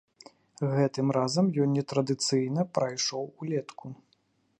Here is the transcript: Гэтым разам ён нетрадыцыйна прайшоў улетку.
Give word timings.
Гэтым 0.77 1.11
разам 1.17 1.51
ён 1.65 1.69
нетрадыцыйна 1.77 2.61
прайшоў 2.79 3.23
улетку. 3.45 3.85